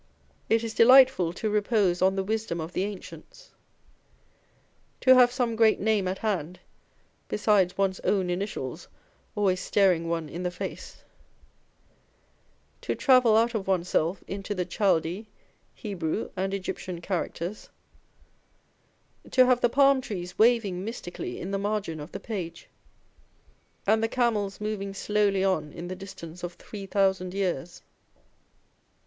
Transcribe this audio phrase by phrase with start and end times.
[0.49, 3.51] It is delightful to repose on the wisdom of the ancients;
[5.01, 6.59] to have some great name at hand,
[7.27, 8.87] besides one's own initials
[9.35, 11.03] always staring one in the face:
[12.81, 15.27] to travel out of oneself into the Chaldee,
[15.75, 17.69] Hebrew, and Egyptian characters;
[19.29, 22.67] to have the palm trees waving mystically in the margin of the page,
[23.85, 27.83] and the camels moving slowly on in the distance of three thousand years.